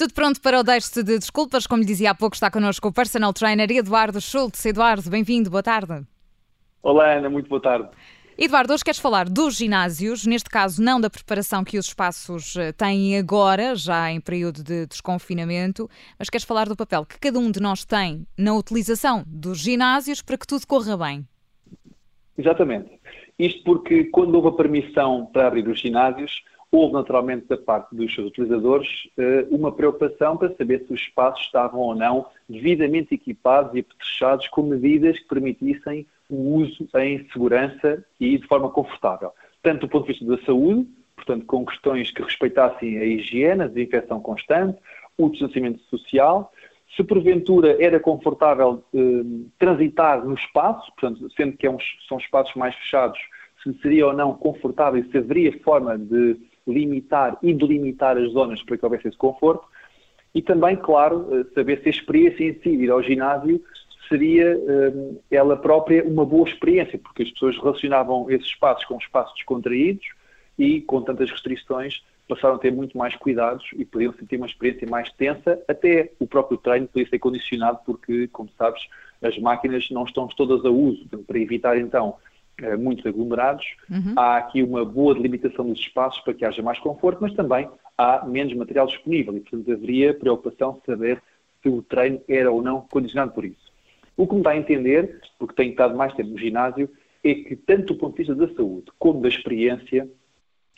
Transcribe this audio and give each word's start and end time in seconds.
Tudo 0.00 0.14
pronto 0.14 0.40
para 0.40 0.58
o 0.58 0.62
deixe 0.62 1.02
de 1.02 1.18
desculpas. 1.18 1.66
Como 1.66 1.82
lhe 1.82 1.86
dizia 1.86 2.12
há 2.12 2.14
pouco, 2.14 2.34
está 2.34 2.50
connosco 2.50 2.88
o 2.88 2.92
personal 2.92 3.34
trainer 3.34 3.70
Eduardo 3.70 4.18
Schultz. 4.18 4.64
Eduardo, 4.64 5.10
bem-vindo, 5.10 5.50
boa 5.50 5.62
tarde. 5.62 6.06
Olá, 6.82 7.18
Ana, 7.18 7.28
muito 7.28 7.50
boa 7.50 7.60
tarde. 7.60 7.90
Eduardo, 8.42 8.72
hoje 8.72 8.82
queres 8.82 8.98
falar 8.98 9.28
dos 9.28 9.54
ginásios, 9.54 10.24
neste 10.24 10.48
caso 10.48 10.82
não 10.82 10.98
da 10.98 11.10
preparação 11.10 11.62
que 11.62 11.76
os 11.76 11.88
espaços 11.88 12.56
eh, 12.56 12.72
têm 12.72 13.18
agora, 13.18 13.74
já 13.74 14.10
em 14.10 14.18
período 14.18 14.64
de 14.64 14.86
desconfinamento, 14.86 15.86
mas 16.18 16.30
queres 16.30 16.46
falar 16.46 16.66
do 16.66 16.74
papel 16.74 17.04
que 17.04 17.20
cada 17.20 17.38
um 17.38 17.50
de 17.50 17.60
nós 17.60 17.84
tem 17.84 18.26
na 18.38 18.54
utilização 18.54 19.24
dos 19.26 19.58
ginásios 19.58 20.22
para 20.22 20.38
que 20.38 20.46
tudo 20.46 20.66
corra 20.66 20.96
bem. 20.96 21.28
Exatamente. 22.38 22.88
Isto 23.38 23.62
porque 23.62 24.04
quando 24.04 24.34
houve 24.36 24.48
a 24.48 24.52
permissão 24.52 25.26
para 25.26 25.46
abrir 25.46 25.68
os 25.68 25.78
ginásios, 25.78 26.42
houve 26.72 26.94
naturalmente 26.94 27.46
da 27.46 27.58
parte 27.58 27.94
dos 27.94 28.14
seus 28.14 28.28
utilizadores 28.28 28.88
eh, 29.18 29.46
uma 29.50 29.70
preocupação 29.70 30.38
para 30.38 30.56
saber 30.56 30.86
se 30.86 30.94
os 30.94 31.00
espaços 31.02 31.44
estavam 31.44 31.80
ou 31.80 31.94
não 31.94 32.24
devidamente 32.48 33.14
equipados 33.14 33.74
e 33.74 33.80
apetrechados 33.80 34.48
com 34.48 34.62
medidas 34.62 35.18
que 35.18 35.28
permitissem 35.28 36.06
o 36.30 36.56
uso 36.56 36.88
em 36.96 37.26
segurança 37.32 38.04
e 38.18 38.38
de 38.38 38.46
forma 38.46 38.70
confortável. 38.70 39.32
Tanto 39.62 39.80
do 39.82 39.88
ponto 39.88 40.06
de 40.06 40.12
vista 40.12 40.24
da 40.24 40.42
saúde, 40.44 40.88
portanto, 41.16 41.44
com 41.44 41.66
questões 41.66 42.10
que 42.10 42.22
respeitassem 42.22 42.98
a 42.98 43.04
higiene, 43.04 43.62
a 43.62 43.66
desinfecção 43.66 44.20
constante, 44.20 44.78
o 45.18 45.28
distanciamento 45.28 45.80
social, 45.84 46.50
se 46.96 47.04
porventura 47.04 47.76
era 47.82 48.00
confortável 48.00 48.82
eh, 48.94 48.98
transitar 49.58 50.24
no 50.24 50.34
espaço, 50.34 50.90
portanto, 50.92 51.28
sendo 51.36 51.56
que 51.56 51.66
é 51.66 51.70
um, 51.70 51.78
são 52.08 52.18
espaços 52.18 52.54
mais 52.56 52.74
fechados, 52.74 53.18
se 53.62 53.72
seria 53.80 54.06
ou 54.06 54.12
não 54.12 54.34
confortável 54.34 55.00
e 55.00 55.10
se 55.10 55.18
haveria 55.18 55.58
forma 55.60 55.96
de 55.96 56.36
limitar 56.66 57.38
e 57.42 57.52
delimitar 57.54 58.16
as 58.16 58.32
zonas 58.32 58.62
para 58.62 58.76
que 58.76 58.84
houvesse 58.84 59.08
esse 59.08 59.16
conforto. 59.16 59.64
E 60.34 60.42
também, 60.42 60.76
claro, 60.76 61.26
eh, 61.32 61.44
saber 61.54 61.80
se 61.82 61.88
a 61.88 61.90
experiência 61.90 62.44
em 62.44 62.54
si, 62.60 62.70
ir 62.70 62.90
ao 62.90 63.02
ginásio, 63.02 63.62
seria 64.08 64.52
eh, 64.52 64.92
ela 65.30 65.56
própria 65.56 66.04
uma 66.04 66.24
boa 66.24 66.48
experiência, 66.48 66.98
porque 66.98 67.22
as 67.22 67.30
pessoas 67.30 67.56
relacionavam 67.58 68.30
esses 68.30 68.48
espaços 68.48 68.84
com 68.84 68.96
espaços 68.98 69.34
descontraídos 69.34 70.06
e, 70.58 70.80
com 70.80 71.02
tantas 71.02 71.30
restrições, 71.30 72.02
passaram 72.28 72.54
a 72.54 72.58
ter 72.58 72.72
muito 72.72 72.96
mais 72.96 73.16
cuidados 73.16 73.64
e 73.74 73.84
podiam 73.84 74.12
ter 74.12 74.36
uma 74.36 74.46
experiência 74.46 74.88
mais 74.88 75.10
tensa, 75.12 75.60
até 75.66 76.12
o 76.18 76.26
próprio 76.26 76.56
treino 76.58 76.86
podia 76.86 77.08
ser 77.08 77.18
condicionado, 77.18 77.80
porque, 77.84 78.28
como 78.28 78.48
sabes, 78.56 78.82
as 79.22 79.36
máquinas 79.38 79.88
não 79.90 80.04
estão 80.04 80.28
todas 80.28 80.64
a 80.64 80.70
uso, 80.70 81.06
para 81.26 81.38
evitar 81.38 81.76
então 81.76 82.16
eh, 82.58 82.76
muitos 82.76 83.04
aglomerados, 83.04 83.66
uhum. 83.90 84.14
há 84.16 84.36
aqui 84.36 84.62
uma 84.62 84.84
boa 84.84 85.14
delimitação 85.14 85.66
dos 85.66 85.80
espaços 85.80 86.20
para 86.20 86.34
que 86.34 86.44
haja 86.44 86.62
mais 86.62 86.78
conforto, 86.78 87.18
mas 87.20 87.32
também 87.34 87.68
há 87.98 88.24
menos 88.24 88.54
material 88.54 88.86
disponível 88.86 89.36
e, 89.36 89.40
portanto, 89.40 89.72
haveria 89.72 90.14
preocupação 90.14 90.72
de 90.74 90.86
saber 90.86 91.22
se 91.62 91.68
o 91.68 91.82
treino 91.82 92.20
era 92.28 92.50
ou 92.50 92.62
não 92.62 92.82
condicionado 92.82 93.32
por 93.32 93.44
isso. 93.44 93.69
O 94.20 94.26
que 94.26 94.34
me 94.34 94.42
dá 94.42 94.50
a 94.50 94.56
entender, 94.58 95.18
porque 95.38 95.54
tenho 95.54 95.70
estado 95.70 95.96
mais 95.96 96.12
tempo 96.12 96.28
no 96.28 96.36
ginásio, 96.36 96.90
é 97.24 97.34
que 97.36 97.56
tanto 97.56 97.94
do 97.94 97.98
ponto 97.98 98.12
de 98.12 98.18
vista 98.18 98.34
da 98.34 98.54
saúde 98.54 98.92
como 98.98 99.22
da 99.22 99.28
experiência 99.28 100.06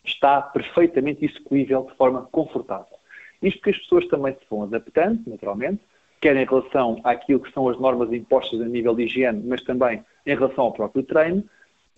está 0.05 0.41
perfeitamente 0.41 1.25
execuível 1.25 1.89
de 1.91 1.97
forma 1.97 2.23
confortável. 2.31 2.97
Isto 3.43 3.59
porque 3.59 3.71
as 3.71 3.79
pessoas 3.79 4.07
também 4.07 4.33
se 4.35 4.47
vão 4.49 4.63
adaptando, 4.63 5.23
naturalmente, 5.27 5.81
quer 6.21 6.37
em 6.37 6.45
relação 6.45 7.01
àquilo 7.03 7.41
que 7.41 7.51
são 7.51 7.69
as 7.69 7.77
normas 7.81 8.13
impostas 8.13 8.61
a 8.61 8.65
nível 8.65 8.95
de 8.95 9.07
higiene, 9.07 9.43
mas 9.45 9.61
também 9.65 10.05
em 10.25 10.35
relação 10.37 10.67
ao 10.67 10.73
próprio 10.73 11.03
treino, 11.03 11.43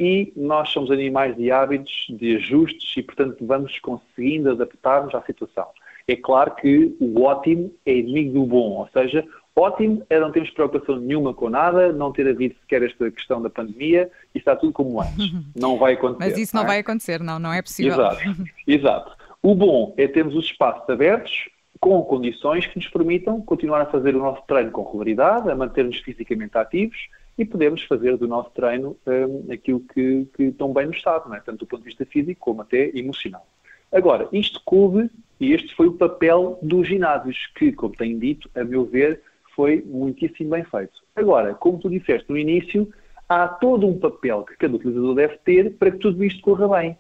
e 0.01 0.33
nós 0.35 0.71
somos 0.71 0.91
animais 0.91 1.37
de 1.37 1.51
hábitos, 1.51 2.07
de 2.09 2.37
ajustes 2.37 2.97
e, 2.97 3.03
portanto, 3.03 3.45
vamos 3.47 3.79
conseguindo 3.81 4.51
adaptar-nos 4.51 5.15
à 5.15 5.21
situação. 5.21 5.69
É 6.09 6.17
claro 6.17 6.55
que 6.55 6.97
o 6.99 7.21
ótimo 7.21 7.71
é 7.85 7.95
inimigo 7.97 8.41
do 8.41 8.47
bom, 8.47 8.79
ou 8.79 8.89
seja, 8.89 9.27
ótimo 9.57 10.05
é 10.11 10.19
não 10.19 10.33
termos 10.33 10.51
preocupação 10.51 10.97
nenhuma 10.97 11.33
com 11.33 11.49
nada, 11.49 11.93
não 11.93 12.13
ter 12.13 12.29
havido 12.29 12.55
sequer 12.61 12.83
esta 12.83 13.11
questão 13.11 13.41
da 13.41 13.49
pandemia 13.49 14.11
e 14.35 14.39
está 14.39 14.57
tudo 14.57 14.73
como 14.73 15.01
antes. 15.01 15.33
Não 15.55 15.79
vai 15.79 15.95
acontecer. 15.95 16.31
Mas 16.31 16.39
isso 16.39 16.57
não, 16.57 16.65
é? 16.65 16.67
vai 16.67 16.79
acontecer, 16.81 17.21
não, 17.21 17.39
não 17.39 17.53
é 17.53 17.63
possível. 17.63 17.93
Exato, 17.93 18.21
exato. 18.67 19.17
O 19.43 19.55
bom 19.55 19.95
é 19.97 20.09
termos 20.09 20.35
os 20.35 20.47
espaços 20.47 20.89
abertos 20.89 21.49
com 21.81 22.03
condições 22.03 22.67
que 22.67 22.77
nos 22.77 22.89
permitam 22.89 23.41
continuar 23.43 23.83
a 23.83 23.87
fazer 23.87 24.17
o 24.17 24.19
nosso 24.19 24.43
treino 24.47 24.71
com 24.71 24.83
regularidade, 24.83 25.51
a 25.51 25.55
manter-nos 25.55 25.99
fisicamente 25.99 26.57
ativos 26.57 26.97
e 27.37 27.45
podemos 27.45 27.83
fazer 27.83 28.17
do 28.17 28.27
nosso 28.27 28.51
treino 28.51 28.97
um, 29.07 29.53
aquilo 29.53 29.81
que, 29.81 30.27
que 30.35 30.53
tão 30.53 30.73
bem 30.73 30.87
nos 30.87 31.03
sabe, 31.03 31.37
é? 31.37 31.41
tanto 31.41 31.59
do 31.59 31.67
ponto 31.67 31.81
de 31.81 31.89
vista 31.89 32.07
físico 32.07 32.41
como 32.41 32.63
até 32.63 32.91
emocional. 32.97 33.47
Agora, 33.93 34.29
isto 34.33 34.61
coube, 34.65 35.11
e 35.39 35.53
este 35.53 35.75
foi 35.75 35.87
o 35.87 35.93
papel 35.93 36.59
dos 36.63 36.89
ginásios, 36.89 37.49
que, 37.55 37.71
como 37.71 37.95
tenho 37.95 38.19
dito, 38.19 38.49
a 38.55 38.65
meu 38.65 38.85
ver, 38.85 39.21
foi 39.55 39.83
muitíssimo 39.87 40.51
bem 40.51 40.65
feito. 40.65 40.93
Agora, 41.15 41.55
como 41.55 41.79
tu 41.79 41.89
disseste 41.89 42.29
no 42.29 42.37
início, 42.37 42.93
há 43.29 43.49
todo 43.49 43.87
um 43.87 43.99
papel 43.99 44.43
que 44.45 44.57
cada 44.57 44.75
utilizador 44.75 45.15
deve 45.15 45.37
ter 45.39 45.73
para 45.75 45.91
que 45.91 45.99
tudo 45.99 46.23
isto 46.25 46.41
corra 46.43 46.69
bem. 46.69 46.99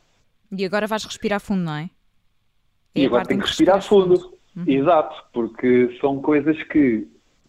E 0.50 0.64
agora 0.64 0.86
vais 0.86 1.04
respirar 1.04 1.40
fundo, 1.40 1.62
não 1.62 1.76
é? 1.76 1.90
É 2.94 3.00
e 3.00 3.06
agora 3.06 3.26
tem 3.26 3.38
que 3.38 3.46
respirar, 3.46 3.76
respirar 3.76 4.06
fundo. 4.06 4.20
fundo. 4.20 4.34
Uhum. 4.56 4.64
Exato, 4.68 5.24
porque 5.32 5.98
são 6.00 6.20
coisas 6.20 6.62
que 6.64 7.08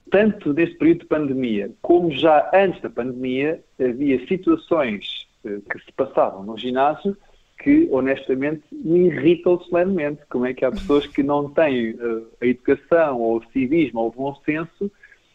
tanto 0.10 0.54
neste 0.54 0.76
período 0.78 1.02
de 1.02 1.06
pandemia 1.06 1.72
como 1.82 2.12
já 2.12 2.50
antes 2.54 2.82
da 2.82 2.90
pandemia, 2.90 3.64
havia 3.80 4.26
situações 4.28 5.28
eh, 5.44 5.60
que 5.70 5.80
se 5.80 5.92
passavam 5.96 6.44
no 6.44 6.58
ginásio 6.58 7.16
que, 7.66 7.90
honestamente, 7.92 8.62
me 8.72 9.08
irritam 9.08 9.60
solenemente. 9.62 10.22
Como 10.30 10.46
é 10.46 10.54
que 10.54 10.64
há 10.64 10.70
pessoas 10.70 11.08
que 11.08 11.24
não 11.24 11.50
têm 11.50 11.96
uh, 11.96 12.28
a 12.40 12.46
educação 12.46 13.20
ou 13.20 13.38
o 13.38 13.44
civismo 13.52 14.02
ou 14.02 14.10
o 14.10 14.12
bom 14.12 14.36
senso 14.46 14.92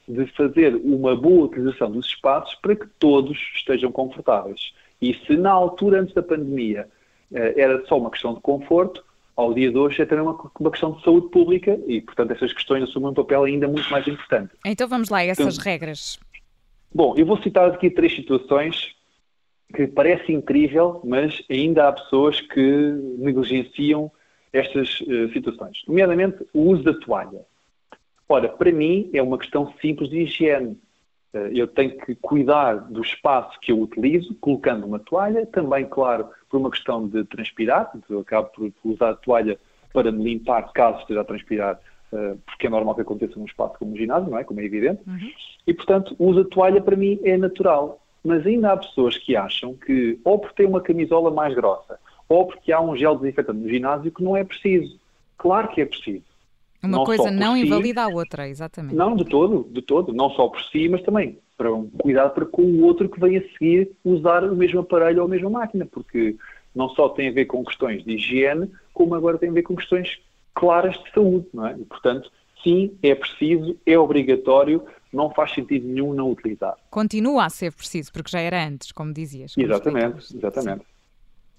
de 0.06 0.26
fazer 0.36 0.76
uma 0.76 1.16
boa 1.16 1.46
utilização 1.46 1.91
dos 1.91 2.06
espaços 2.06 2.54
para 2.62 2.76
que 2.76 2.86
todos 3.00 3.36
estejam 3.56 3.91
confortáveis. 3.91 4.72
E 5.02 5.12
se 5.26 5.36
na 5.36 5.50
altura, 5.50 6.02
antes 6.02 6.14
da 6.14 6.22
pandemia, 6.22 6.86
uh, 7.32 7.36
era 7.56 7.84
só 7.86 7.98
uma 7.98 8.12
questão 8.12 8.32
de 8.34 8.41
conforto, 8.41 9.04
ao 9.34 9.52
dia 9.52 9.72
de 9.72 9.76
hoje 9.76 10.00
é 10.00 10.06
também 10.06 10.24
uma, 10.24 10.38
uma 10.60 10.70
questão 10.70 10.92
de 10.92 11.02
saúde 11.02 11.30
pública 11.30 11.80
e, 11.88 12.00
portanto, 12.00 12.30
essas 12.30 12.52
questões 12.52 12.84
assumem 12.84 13.10
um 13.10 13.14
papel 13.14 13.42
ainda 13.42 13.66
muito 13.66 13.91
mais 13.91 14.06
importante. 14.06 14.52
Então 14.64 14.86
vamos 14.86 15.08
lá, 15.08 15.24
essas 15.24 15.54
então, 15.58 15.64
regras. 15.64 16.20
Bom, 16.94 17.14
eu 17.16 17.26
vou 17.26 17.42
citar 17.42 17.68
aqui 17.68 17.91
três 17.91 18.14
situações 18.14 18.94
que 19.75 19.86
parece 19.86 20.32
incrível, 20.32 21.00
mas 21.04 21.42
ainda 21.50 21.88
há 21.88 21.92
pessoas 21.92 22.41
que 22.41 22.60
negligenciam 23.19 24.10
estas 24.53 25.00
uh, 25.03 25.32
situações, 25.32 25.82
nomeadamente 25.86 26.44
o 26.53 26.62
uso 26.62 26.82
da 26.82 26.94
toalha. 26.94 27.42
Ora, 28.28 28.48
para 28.48 28.72
mim 28.72 29.10
é 29.12 29.22
uma 29.22 29.38
questão 29.38 29.72
simples 29.80 30.10
de 30.10 30.22
higiene. 30.22 30.78
Uh, 31.32 31.50
eu 31.53 31.69
tenho 31.69 31.97
que 31.98 32.14
cuidar 32.16 32.75
do 32.91 33.00
espaço 33.00 33.59
que 33.60 33.70
eu 33.70 33.80
utilizo, 33.80 34.34
colocando 34.41 34.86
uma 34.86 34.98
toalha, 34.98 35.47
também, 35.47 35.84
claro, 35.84 36.28
por 36.48 36.59
uma 36.59 36.70
questão 36.70 37.06
de 37.06 37.25
transpirar, 37.25 37.92
eu 38.09 38.20
acabo 38.20 38.48
por 38.48 38.72
usar 38.84 39.10
a 39.10 39.16
toalha 39.16 39.59
para 39.92 40.10
me 40.10 40.25
limpar 40.25 40.72
caso 40.72 41.00
esteja 41.00 41.20
a 41.20 41.25
transpirar, 41.25 41.78
uh, 42.12 42.36
porque 42.44 42.66
é 42.66 42.70
normal 42.70 42.97
que 42.97 43.03
aconteça 43.03 43.38
num 43.38 43.44
espaço 43.44 43.78
como 43.78 43.92
o 43.92 43.97
ginásio, 43.97 44.30
não 44.30 44.38
é? 44.38 44.44
Como 44.44 44.60
é 44.60 44.64
evidente. 44.64 45.03
Uhum. 45.06 45.30
E, 45.66 45.75
portanto, 45.75 46.16
o 46.19 46.26
uso 46.26 46.42
da 46.42 46.50
toalha 46.50 46.80
para 46.80 46.97
mim 46.97 47.20
é 47.22 47.36
natural. 47.36 48.00
Mas 48.22 48.47
ainda 48.47 48.72
há 48.72 48.76
pessoas 48.76 49.16
que 49.16 49.34
acham 49.34 49.75
que, 49.75 50.19
ou 50.25 50.38
porque 50.38 50.56
tem 50.56 50.66
uma 50.66 50.81
camisola 50.81 51.31
mais 51.31 51.54
grossa, 51.54 51.98
ou 52.28 52.47
porque 52.47 52.70
há 52.70 52.81
um 52.81 52.97
gel 52.97 53.16
desinfetante 53.16 53.58
no 53.58 53.69
ginásio 53.69 54.12
que 54.12 54.22
não 54.22 54.36
é 54.36 54.44
preciso. 54.44 54.98
Claro 55.38 55.69
que 55.69 55.81
é 55.81 55.86
preciso. 55.86 56.25
Uma 56.82 56.98
não 56.98 57.04
coisa 57.04 57.30
não 57.30 57.54
si, 57.54 57.60
invalida 57.60 58.03
a 58.03 58.09
outra, 58.09 58.48
exatamente. 58.48 58.94
Não, 58.94 59.14
de 59.14 59.25
todo, 59.25 59.66
de 59.70 59.82
todo. 59.82 60.12
Não 60.12 60.30
só 60.30 60.48
por 60.48 60.62
si, 60.64 60.88
mas 60.88 61.03
também 61.03 61.38
para 61.56 61.74
um 61.74 61.91
cuidado 61.91 62.33
para 62.33 62.47
com 62.47 62.62
o 62.62 62.84
outro 62.84 63.06
que 63.06 63.21
vem 63.21 63.36
a 63.36 63.42
seguir 63.50 63.91
usar 64.03 64.45
o 64.45 64.56
mesmo 64.56 64.80
aparelho 64.80 65.21
ou 65.21 65.27
a 65.27 65.28
mesma 65.28 65.50
máquina, 65.50 65.84
porque 65.84 66.36
não 66.74 66.89
só 66.91 67.09
tem 67.10 67.28
a 67.28 67.33
ver 67.33 67.45
com 67.45 67.62
questões 67.62 68.03
de 68.03 68.15
higiene, 68.15 68.71
como 68.95 69.15
agora 69.15 69.36
tem 69.36 69.50
a 69.50 69.53
ver 69.53 69.62
com 69.62 69.77
questões 69.77 70.18
claras 70.54 70.95
de 70.95 71.10
saúde, 71.12 71.47
não 71.53 71.66
é? 71.66 71.77
E, 71.78 71.84
portanto, 71.84 72.30
sim, 72.62 72.92
é 73.03 73.15
preciso, 73.15 73.77
é 73.84 73.98
obrigatório, 73.98 74.83
não 75.12 75.30
faz 75.30 75.53
sentido 75.53 75.86
nenhum 75.86 76.15
não 76.15 76.30
utilizar. 76.30 76.77
Continua 76.91 77.45
a 77.45 77.51
ser 77.51 77.72
preciso, 77.72 78.12
porque 78.12 78.30
já 78.30 78.41
era 78.41 78.65
antes, 78.65 78.92
como 78.92 79.12
dizias. 79.12 79.54
Como 79.54 79.66
exatamente, 79.66 80.36
exatamente. 80.36 80.84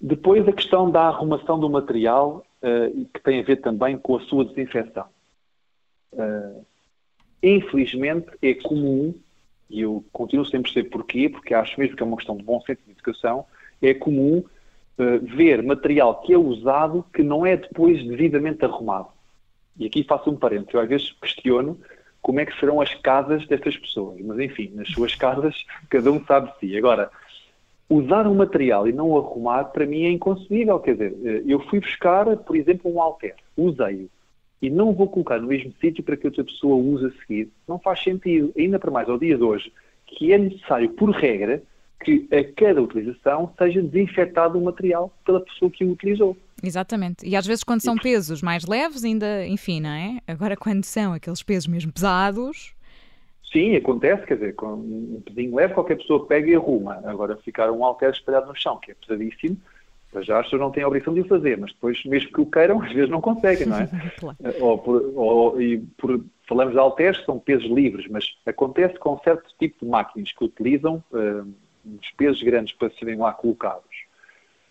Depois 0.00 0.46
a 0.48 0.52
questão 0.52 0.90
da 0.90 1.02
arrumação 1.02 1.60
do 1.60 1.70
material, 1.70 2.44
uh, 2.62 3.04
que 3.12 3.20
tem 3.22 3.40
a 3.40 3.42
ver 3.42 3.56
também 3.56 3.96
com 3.96 4.16
a 4.16 4.20
sua 4.22 4.44
desinfecção. 4.44 5.04
Uh, 6.12 6.64
infelizmente 7.42 8.26
é 8.42 8.54
comum 8.54 9.14
e 9.72 9.80
eu 9.80 10.04
continuo 10.12 10.44
sempre 10.44 10.70
a 10.70 10.74
dizer 10.74 10.90
porquê, 10.90 11.30
porque 11.30 11.54
acho 11.54 11.80
mesmo 11.80 11.96
que 11.96 12.02
é 12.02 12.06
uma 12.06 12.16
questão 12.16 12.36
de 12.36 12.42
bom 12.42 12.60
senso 12.60 12.82
de 12.84 12.92
educação, 12.92 13.46
é 13.80 13.94
comum 13.94 14.38
uh, 14.38 15.18
ver 15.34 15.62
material 15.62 16.20
que 16.20 16.34
é 16.34 16.38
usado 16.38 17.04
que 17.12 17.22
não 17.22 17.46
é 17.46 17.56
depois 17.56 18.04
devidamente 18.04 18.64
arrumado. 18.64 19.08
E 19.78 19.86
aqui 19.86 20.04
faço 20.04 20.30
um 20.30 20.36
parênteses, 20.36 20.74
eu 20.74 20.80
às 20.80 20.88
vezes 20.88 21.12
questiono 21.12 21.80
como 22.22 22.40
é 22.40 22.46
que 22.46 22.58
serão 22.58 22.80
as 22.80 22.94
casas 22.94 23.46
destas 23.46 23.76
pessoas. 23.76 24.20
Mas, 24.22 24.38
enfim, 24.38 24.70
nas 24.74 24.88
suas 24.88 25.14
casas, 25.14 25.66
cada 25.90 26.10
um 26.10 26.24
sabe 26.24 26.50
de 26.52 26.58
si. 26.60 26.76
Agora, 26.78 27.10
usar 27.90 28.26
um 28.26 28.34
material 28.34 28.88
e 28.88 28.92
não 28.92 29.16
arrumar, 29.16 29.64
para 29.64 29.84
mim 29.84 30.04
é 30.04 30.10
inconcebível. 30.10 30.78
Quer 30.78 30.92
dizer, 30.92 31.16
eh, 31.24 31.42
eu 31.46 31.60
fui 31.68 31.80
buscar, 31.80 32.36
por 32.36 32.56
exemplo, 32.56 32.90
um 32.90 33.02
alter, 33.02 33.34
usei-o, 33.56 34.08
e 34.62 34.70
não 34.70 34.92
vou 34.92 35.08
colocar 35.08 35.40
no 35.40 35.48
mesmo 35.48 35.72
sítio 35.80 36.04
para 36.04 36.16
que 36.16 36.26
outra 36.26 36.44
pessoa 36.44 36.76
use 36.76 37.06
a 37.06 37.10
seguir. 37.20 37.50
Não 37.66 37.80
faz 37.80 38.00
sentido. 38.00 38.52
Ainda 38.56 38.78
para 38.78 38.92
mais 38.92 39.08
ao 39.08 39.18
dia 39.18 39.36
de 39.36 39.42
hoje, 39.42 39.72
que 40.06 40.32
é 40.32 40.38
necessário, 40.38 40.90
por 40.90 41.10
regra, 41.10 41.60
que 42.02 42.28
a 42.32 42.44
cada 42.54 42.82
utilização 42.82 43.52
seja 43.58 43.82
desinfetado 43.82 44.58
o 44.58 44.64
material 44.64 45.12
pela 45.24 45.40
pessoa 45.40 45.70
que 45.70 45.84
o 45.84 45.92
utilizou. 45.92 46.36
Exatamente. 46.62 47.26
E 47.26 47.34
às 47.34 47.46
vezes 47.46 47.64
quando 47.64 47.80
são 47.80 47.96
pesos 47.96 48.42
mais 48.42 48.64
leves, 48.66 49.04
ainda, 49.04 49.46
enfim, 49.46 49.80
não 49.80 49.90
é? 49.90 50.18
Agora 50.26 50.56
quando 50.56 50.84
são 50.84 51.12
aqueles 51.12 51.42
pesos 51.42 51.66
mesmo 51.66 51.92
pesados... 51.92 52.74
Sim, 53.52 53.76
acontece, 53.76 54.24
quer 54.24 54.36
dizer, 54.36 54.54
com 54.54 54.72
um 54.72 55.22
pezinho 55.26 55.54
leve 55.54 55.74
qualquer 55.74 55.98
pessoa 55.98 56.26
pega 56.26 56.50
e 56.50 56.54
arruma. 56.54 57.02
Agora 57.04 57.36
ficar 57.36 57.70
um 57.70 57.84
halter 57.84 58.08
espalhado 58.08 58.46
no 58.46 58.56
chão, 58.56 58.78
que 58.78 58.92
é 58.92 58.94
pesadíssimo, 58.94 59.58
já 60.20 60.38
as 60.38 60.44
pessoas 60.44 60.60
não 60.60 60.70
têm 60.70 60.82
a 60.82 60.86
obrigação 60.86 61.14
de 61.14 61.20
o 61.20 61.24
fazer, 61.24 61.56
mas 61.56 61.72
depois, 61.72 62.04
mesmo 62.04 62.30
que 62.32 62.40
o 62.40 62.46
queiram, 62.46 62.80
às 62.82 62.92
vezes 62.92 63.10
não 63.10 63.20
conseguem, 63.20 63.66
não 63.66 63.78
é? 63.78 63.88
claro. 64.18 64.36
ou, 64.60 64.78
por, 64.78 65.12
ou, 65.14 65.62
e 65.62 65.78
por, 65.96 66.22
falamos 66.46 66.74
de 66.74 66.78
halteres, 66.78 67.24
são 67.24 67.38
pesos 67.38 67.70
livres, 67.70 68.06
mas 68.08 68.24
acontece 68.44 68.98
com 68.98 69.18
certo 69.20 69.44
tipo 69.58 69.84
de 69.84 69.90
máquinas 69.90 70.32
que 70.32 70.44
utilizam 70.44 71.02
uh, 71.12 71.52
uns 71.84 72.10
pesos 72.12 72.42
grandes 72.42 72.74
para 72.74 72.90
serem 72.90 73.16
lá 73.16 73.32
colocados 73.32 74.12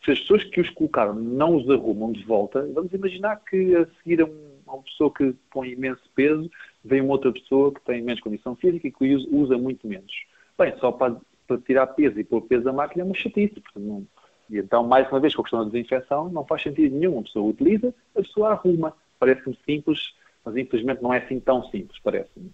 se 0.04 0.12
as 0.12 0.20
pessoas 0.20 0.44
que 0.44 0.60
os 0.60 0.70
colocaram 0.72 1.14
não 1.14 1.56
os 1.56 1.70
arrumam 1.70 2.12
de 2.12 2.24
volta, 2.24 2.68
vamos 2.74 2.92
imaginar 2.92 3.40
que 3.48 3.76
a 3.76 3.86
seguir 3.98 4.22
a, 4.22 4.26
uma 4.66 4.82
pessoa 4.82 5.14
que 5.14 5.36
põe 5.52 5.70
imenso 5.70 6.02
peso, 6.16 6.50
vem 6.84 7.02
uma 7.02 7.14
outra 7.14 7.32
pessoa 7.32 7.72
que 7.72 7.82
tem 7.82 8.02
menos 8.02 8.22
condição 8.22 8.56
física 8.56 8.88
e 8.88 8.92
que 8.92 9.16
usa 9.32 9.58
muito 9.58 9.88
menos. 9.88 10.12
Bem, 10.58 10.74
só 10.80 10.92
para, 10.92 11.18
para 11.48 11.58
tirar 11.60 11.88
peso 11.88 12.20
e 12.20 12.24
pôr 12.24 12.42
peso 12.42 12.64
da 12.64 12.74
máquina 12.74 13.04
é 13.04 13.06
uma 13.06 13.14
chatice. 13.14 13.62
Não, 13.76 14.06
e 14.50 14.58
então, 14.58 14.84
mais 14.84 15.08
uma 15.10 15.20
vez, 15.20 15.36
com 15.36 15.42
a 15.42 15.44
questão 15.44 15.64
da 15.64 15.72
desinfecção, 15.72 16.30
não 16.30 16.46
faz 16.46 16.64
sentido 16.64 16.96
nenhum. 16.96 17.20
A 17.20 17.24
pessoa 17.24 17.50
utiliza, 17.50 17.94
a 18.16 18.22
pessoa 18.22 18.50
arruma. 18.50 18.94
Parece-me 19.20 19.58
simples, 19.66 20.16
mas 20.44 20.58
infelizmente 20.58 21.04
não 21.04 21.14
é 21.14 21.20
assim 21.20 21.40
tão 21.40 21.64
simples, 21.70 22.00
parece-me. 22.04 22.52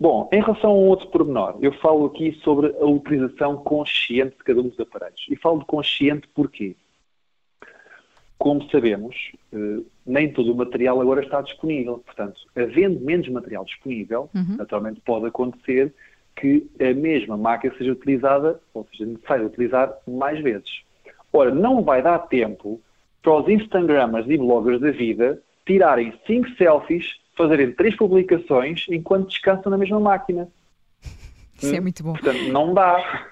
Bom, 0.00 0.30
em 0.32 0.40
relação 0.40 0.70
a 0.70 0.74
um 0.74 0.86
outro 0.88 1.08
pormenor, 1.08 1.58
eu 1.60 1.72
falo 1.74 2.06
aqui 2.06 2.32
sobre 2.42 2.68
a 2.68 2.86
utilização 2.86 3.58
consciente 3.58 4.34
de 4.34 4.42
cada 4.42 4.60
um 4.60 4.68
dos 4.68 4.80
aparelhos. 4.80 5.26
E 5.28 5.36
falo 5.36 5.58
de 5.58 5.66
consciente 5.66 6.26
porquê? 6.28 6.74
Como 8.38 8.66
sabemos, 8.70 9.14
eh, 9.52 9.82
nem 10.06 10.32
todo 10.32 10.52
o 10.52 10.56
material 10.56 10.98
agora 11.02 11.22
está 11.22 11.42
disponível. 11.42 11.98
Portanto, 11.98 12.40
havendo 12.56 12.98
menos 13.00 13.28
material 13.28 13.62
disponível, 13.66 14.30
uhum. 14.34 14.56
naturalmente 14.56 15.02
pode 15.02 15.26
acontecer 15.26 15.92
que 16.34 16.66
a 16.80 16.94
mesma 16.94 17.36
máquina 17.36 17.74
seja 17.76 17.92
utilizada, 17.92 18.58
ou 18.72 18.88
seja, 18.90 19.04
necessário 19.04 19.44
utilizar 19.44 19.92
mais 20.08 20.40
vezes. 20.40 20.82
Ora, 21.30 21.54
não 21.54 21.82
vai 21.82 22.00
dar 22.00 22.20
tempo 22.20 22.80
para 23.22 23.34
os 23.34 23.48
Instagramers 23.50 24.26
e 24.26 24.38
bloggers 24.38 24.80
da 24.80 24.90
vida 24.92 25.42
tirarem 25.66 26.14
5 26.26 26.48
selfies 26.56 27.19
fazerem 27.36 27.72
três 27.72 27.96
publicações 27.96 28.86
enquanto 28.88 29.28
descansam 29.28 29.70
na 29.70 29.78
mesma 29.78 30.00
máquina. 30.00 30.48
Isso 31.56 31.72
hum? 31.72 31.76
é 31.76 31.80
muito 31.80 32.02
bom. 32.02 32.12
Portanto, 32.12 32.42
não 32.50 32.74
dá. 32.74 33.28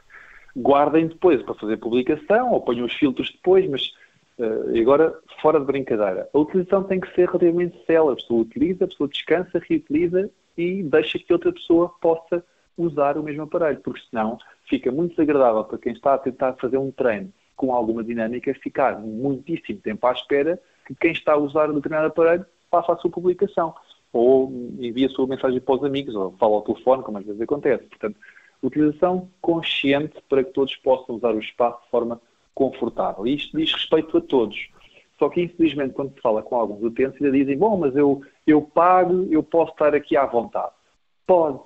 Guardem 0.56 1.06
depois 1.06 1.42
para 1.42 1.54
fazer 1.54 1.76
publicação 1.76 2.52
ou 2.52 2.60
ponham 2.60 2.86
os 2.86 2.94
filtros 2.94 3.30
depois, 3.30 3.68
mas 3.70 3.92
uh, 4.38 4.80
agora, 4.80 5.14
fora 5.40 5.60
de 5.60 5.66
brincadeira, 5.66 6.28
a 6.32 6.38
utilização 6.38 6.82
tem 6.82 6.98
que 6.98 7.14
ser 7.14 7.28
relativamente 7.28 7.78
célere. 7.86 8.12
A 8.12 8.16
pessoa 8.16 8.42
utiliza, 8.42 8.84
a 8.84 8.88
pessoa 8.88 9.08
descansa, 9.08 9.62
reutiliza 9.68 10.28
e 10.56 10.82
deixa 10.82 11.18
que 11.18 11.32
outra 11.32 11.52
pessoa 11.52 11.94
possa 12.00 12.44
usar 12.76 13.16
o 13.16 13.22
mesmo 13.22 13.42
aparelho, 13.42 13.80
porque 13.80 14.00
senão 14.08 14.38
fica 14.68 14.90
muito 14.90 15.10
desagradável 15.10 15.64
para 15.64 15.78
quem 15.78 15.92
está 15.92 16.14
a 16.14 16.18
tentar 16.18 16.54
fazer 16.54 16.78
um 16.78 16.90
treino 16.90 17.32
com 17.56 17.74
alguma 17.74 18.04
dinâmica 18.04 18.54
ficar 18.54 18.98
muitíssimo 18.98 19.80
tempo 19.80 20.06
à 20.06 20.12
espera 20.12 20.60
que 20.86 20.94
quem 20.94 21.12
está 21.12 21.32
a 21.32 21.36
usar 21.36 21.70
um 21.70 21.74
determinado 21.74 22.06
aparelho 22.06 22.46
faça 22.70 22.92
a 22.92 22.96
sua 22.96 23.10
publicação 23.10 23.74
ou 24.12 24.50
envia 24.78 25.06
a 25.06 25.10
sua 25.10 25.26
mensagem 25.26 25.60
para 25.60 25.74
os 25.74 25.84
amigos, 25.84 26.14
ou 26.14 26.32
fala 26.32 26.54
ao 26.54 26.62
telefone, 26.62 27.02
como 27.02 27.18
às 27.18 27.26
vezes 27.26 27.40
acontece. 27.40 27.84
Portanto, 27.84 28.16
utilização 28.62 29.28
consciente 29.40 30.16
para 30.28 30.42
que 30.42 30.52
todos 30.52 30.74
possam 30.76 31.16
usar 31.16 31.34
o 31.34 31.40
espaço 31.40 31.82
de 31.84 31.90
forma 31.90 32.20
confortável. 32.54 33.26
E 33.26 33.34
isto 33.34 33.56
diz 33.56 33.72
respeito 33.72 34.16
a 34.16 34.20
todos. 34.20 34.68
Só 35.18 35.28
que, 35.28 35.42
infelizmente, 35.42 35.94
quando 35.94 36.14
se 36.14 36.20
fala 36.20 36.42
com 36.42 36.56
alguns 36.56 36.82
utentes, 36.82 37.20
ainda 37.20 37.36
dizem, 37.36 37.56
bom, 37.56 37.76
mas 37.76 37.94
eu, 37.96 38.22
eu 38.46 38.62
pago, 38.62 39.26
eu 39.30 39.42
posso 39.42 39.72
estar 39.72 39.94
aqui 39.94 40.16
à 40.16 40.24
vontade. 40.24 40.72
Pode. 41.26 41.60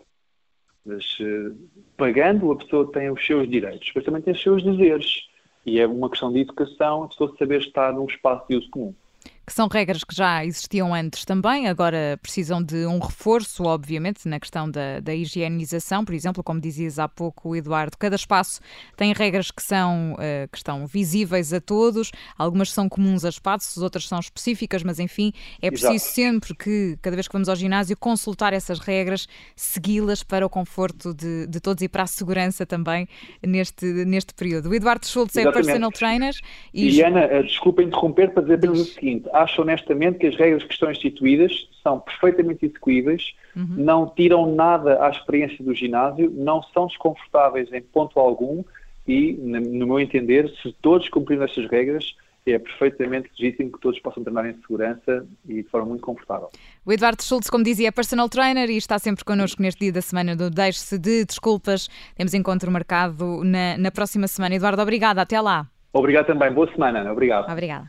Mas 0.85 1.19
uh, 1.21 1.57
pagando, 1.97 2.51
a 2.51 2.57
pessoa 2.57 2.91
tem 2.91 3.11
os 3.11 3.25
seus 3.25 3.49
direitos, 3.49 3.93
mas 3.95 4.05
também 4.05 4.23
tem 4.23 4.33
os 4.33 4.43
seus 4.43 4.63
deveres. 4.63 5.29
E 5.65 5.79
é 5.79 5.87
uma 5.87 6.11
questão 6.11 6.33
de 6.33 6.41
educação, 6.41 7.05
a 7.05 7.09
pessoa 7.09 7.37
saber 7.39 7.61
estar 7.61 7.93
num 7.93 8.07
espaço 8.07 8.45
de 8.49 8.57
uso 8.57 8.71
comum 8.71 8.95
que 9.45 9.53
são 9.53 9.67
regras 9.67 10.05
que 10.05 10.15
já 10.15 10.45
existiam 10.45 10.95
antes 10.95 11.25
também, 11.25 11.69
agora 11.69 12.19
precisam 12.23 12.63
de 12.63 12.87
um 12.87 12.99
reforço, 12.99 13.65
obviamente, 13.65 14.29
na 14.29 14.39
questão 14.39 14.71
da, 14.71 15.01
da 15.01 15.15
higienização. 15.15 16.05
Por 16.05 16.15
exemplo, 16.15 16.45
como 16.45 16.61
dizias 16.61 16.99
há 16.99 17.09
pouco, 17.09 17.57
Eduardo, 17.57 17.97
cada 17.99 18.15
espaço 18.15 18.61
tem 18.97 19.13
regras 19.13 19.51
que 19.51 19.63
são, 19.63 20.15
uh, 20.15 20.49
que 20.51 20.59
estão 20.59 20.87
visíveis 20.87 21.53
a 21.53 21.61
todos, 21.61 22.13
algumas 22.39 22.71
são 22.71 22.89
comuns 22.89 23.25
a 23.25 23.29
espaços, 23.29 23.83
outras 23.83 24.07
são 24.07 24.21
específicas, 24.21 24.85
mas 24.85 25.01
enfim, 25.01 25.33
é 25.61 25.71
preciso 25.71 25.93
Exato. 25.93 26.13
sempre 26.13 26.55
que, 26.55 26.97
cada 27.03 27.17
vez 27.17 27.27
que 27.27 27.33
vamos 27.33 27.49
ao 27.49 27.57
ginásio, 27.57 27.97
consultar 27.97 28.53
essas 28.53 28.79
regras, 28.79 29.27
segui-las 29.57 30.23
para 30.23 30.47
o 30.47 30.49
conforto 30.49 31.13
de, 31.13 31.49
de, 31.49 31.61
todos 31.61 31.83
e 31.83 31.89
para 31.89 32.05
a 32.05 32.07
segurança 32.07 32.65
também 32.65 33.09
neste, 33.45 33.87
neste 34.05 34.35
período. 34.35 34.69
O 34.69 34.75
Eduardo 34.75 35.07
Schultz 35.07 35.37
é 35.37 35.51
personal 35.51 35.91
trainer. 35.91 36.35
E, 36.73 36.91
e 36.91 37.03
Ana, 37.03 37.21
eh, 37.21 37.43
desculpa 37.43 37.83
interromper 37.83 38.31
para 38.33 38.43
dizer 38.43 38.55
apenas 38.55 38.81
o 38.81 38.85
seguinte: 38.85 39.29
acho 39.33 39.63
honestamente 39.63 40.19
que 40.19 40.27
as 40.27 40.37
regras 40.37 40.63
que 40.63 40.73
estão 40.73 40.91
instituídas 40.91 41.69
são 41.83 42.01
perfeitamente 42.01 42.67
execuíveis, 42.67 43.35
uhum. 43.57 43.67
não 43.77 44.07
tiram 44.09 44.55
nada 44.55 45.05
à 45.05 45.11
experiência 45.11 45.65
do 45.65 45.75
ginásio, 45.75 46.31
não 46.31 46.63
são 46.63 46.87
desconfortáveis 46.87 47.73
em 47.73 47.83
ponto 47.83 48.19
algum 48.19 48.63
e, 49.07 49.33
no 49.33 49.87
meu 49.87 49.99
entender, 49.99 50.49
se 50.63 50.73
todos 50.81 51.09
cumprirem 51.09 51.45
estas 51.45 51.69
regras, 51.69 52.15
é 52.45 52.59
perfeitamente 52.59 53.31
legítimo 53.39 53.71
que 53.71 53.81
todos 53.81 54.01
possam 54.01 54.23
treinar 54.23 54.47
em 54.47 54.55
segurança 54.61 55.25
e 55.49 55.63
de 55.63 55.69
forma 55.69 55.89
muito 55.89 56.03
confortável. 56.03 56.51
O 56.85 56.93
Eduardo 56.93 57.23
Schultz, 57.23 57.49
como 57.49 57.63
dizia, 57.63 57.89
é 57.89 57.91
personal 57.93 58.29
trainer 58.29 58.69
e 58.69 58.77
está 58.77 58.99
sempre 58.99 59.25
connosco 59.25 59.63
neste 59.63 59.81
dia 59.81 59.93
da 59.93 60.03
semana 60.03 60.35
do 60.35 60.51
Deixe-se 60.51 60.99
de 60.99 61.25
Desculpas. 61.25 61.89
Temos 62.17 62.35
encontro 62.35 62.71
marcado 62.71 63.45
na, 63.45 63.79
na 63.79 63.91
próxima 63.91 64.27
semana. 64.27 64.57
Eduardo, 64.57 64.83
obrigada. 64.83 65.23
Até 65.23 65.41
lá. 65.41 65.69
Obrigado 65.93 66.27
também. 66.27 66.53
Boa 66.53 66.71
semana. 66.73 67.01
Ana. 67.01 67.13
Obrigado. 67.13 67.51
Obrigada. 67.51 67.89